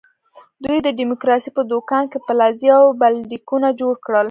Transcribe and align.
دوی 0.63 0.77
د 0.83 0.87
ډیموکراسۍ 0.99 1.49
په 1.57 1.61
دوکان 1.71 2.03
کې 2.11 2.19
پلازې 2.27 2.69
او 2.77 2.85
بلډینګونه 3.01 3.69
جوړ 3.79 3.93
کړل. 4.05 4.19